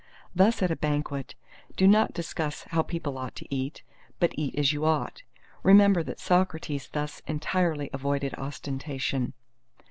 [0.33, 1.35] Thus at a banquet,
[1.77, 3.83] do not discuss how people ought to eat;
[4.19, 5.21] but eat as you ought.
[5.61, 9.33] Remember that Socrates thus entirely avoided ostentation.